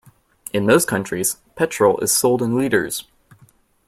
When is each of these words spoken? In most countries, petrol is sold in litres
In 0.51 0.65
most 0.65 0.87
countries, 0.87 1.37
petrol 1.55 1.99
is 1.99 2.11
sold 2.11 2.41
in 2.41 2.57
litres 2.57 3.03